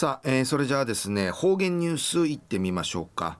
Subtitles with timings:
[0.00, 3.38] さあ、えー、それじゃあですね方言ニュースいってみましょうか、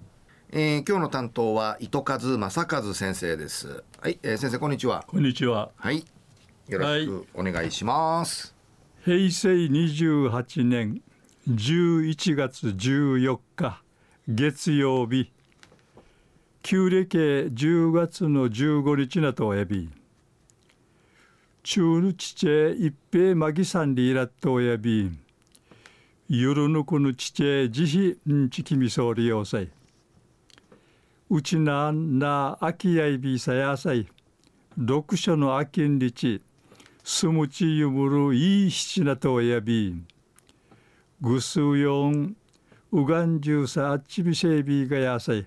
[0.51, 3.83] えー、今日の担当は糸数正和先生です。
[3.99, 5.07] はい、えー、先生こんにちは。
[5.09, 5.71] こんにちは。
[5.75, 6.05] はい
[6.69, 8.55] よろしくお願いします、
[9.07, 11.01] はい、平成28年
[11.49, 13.83] 11月14日
[14.29, 15.33] 月曜日。
[16.61, 19.89] 旧暦10月の15日なとおやび。
[21.63, 25.11] 中のちち一平マギさんでいらっとおやび
[26.33, 29.69] ゆるぬくぬちちえじひんちきみそうりようさい。
[31.29, 34.07] うちなんなあきやいびさやさい。
[34.79, 36.41] 読書のあきんりち
[37.03, 40.01] すむちゆむるいいひちなとおやび
[41.21, 42.37] ぐすうよん
[42.93, 45.45] うがんじゅうさあっちびせいびがやさい。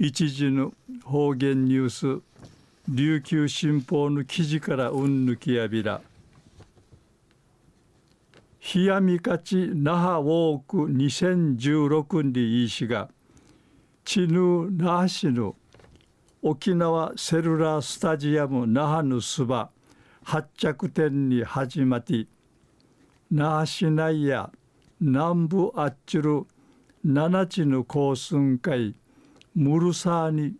[0.00, 0.74] 一時の
[1.04, 2.20] 方言ニュース
[2.88, 6.00] 琉球新報の記事からうんぬきやびら。
[8.72, 13.10] 冷やみかち那覇ウォーク2016にいいしが
[14.06, 15.54] チヌ那覇市の
[16.40, 19.68] 沖縄セルラースタジアム那覇のそば
[20.22, 22.26] 発着点に始まり
[23.30, 24.50] 那覇市内や
[24.98, 26.46] 南部あっちる
[27.04, 28.94] 七地の高寸会
[29.54, 30.54] ムルサーに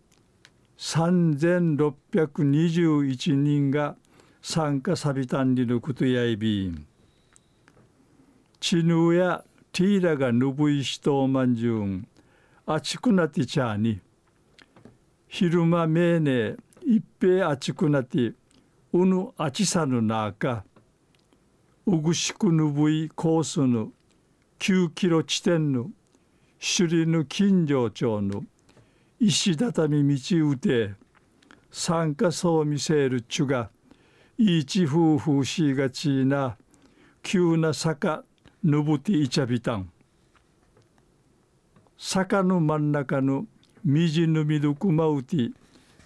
[0.77, 3.95] 3621人が
[4.43, 6.85] 参加さびたんりのことやいびん。
[8.67, 12.07] チヌやティーラがぬぶいしとまんじゅん
[12.65, 13.99] あちくなってちゃに
[15.27, 18.33] 昼間めいねいっぺあちくなって
[18.91, 20.63] うぬあちさぬなか
[21.85, 23.91] うぐしくぬぶいコースぬ
[24.57, 25.91] 9キロ地点ぬ
[26.59, 28.47] 首里ぬ近所町ぬ
[29.19, 30.93] 石畳道うて
[31.69, 33.69] 参加そう見せるちゅが
[34.39, 36.57] いち夫婦しがちな
[37.21, 38.23] 急な坂
[38.65, 39.91] ぬぶていちゃびたん
[41.99, 43.45] 坂の真ん中の
[43.83, 45.51] みじぬみどくまうて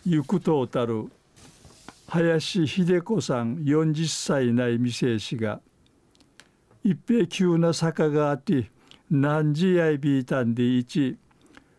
[0.06, 1.06] ゆくとうたる
[2.10, 5.62] 林秀子さん40歳ない店しが
[6.84, 8.70] 一平急な坂があって
[9.10, 11.18] 何時やいびいたんでいち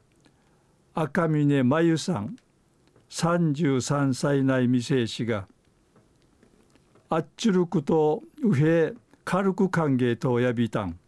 [0.97, 2.37] 赤峰真由さん
[3.11, 5.49] 33歳内未成氏が
[7.09, 8.93] あっちるくとうへ
[9.25, 10.99] 軽く歓迎とやびたん。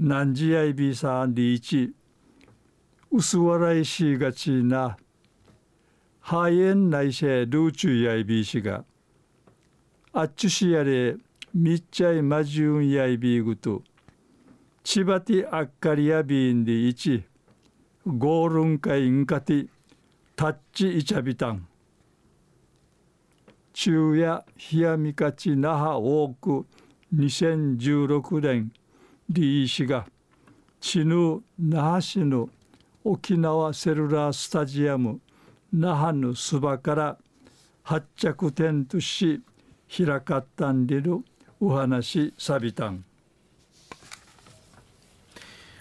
[0.00, 1.92] 何時やいびさんりいち
[3.10, 4.96] 薄笑いしがちな
[6.20, 8.84] 肺炎内せルーチュやいびしが
[10.12, 11.16] あっちしやれ
[11.52, 13.82] みっちゃいまじゅんやいびぐと
[14.84, 17.24] ちばてあっかりやびんでいち
[18.06, 19.68] ゴールンカインカティ
[20.36, 21.66] タッチイチャビタン
[23.74, 26.66] 昼夜冷やみかち那覇多く
[27.12, 28.70] 2016年
[29.28, 30.06] リーシが
[30.80, 32.48] チヌ那覇市の
[33.02, 35.20] 沖縄セルラースタジアム
[35.72, 37.18] 那覇のそばから
[37.82, 39.42] 発着点とし
[39.92, 41.24] 開かったんでる
[41.58, 43.04] お話さびたん。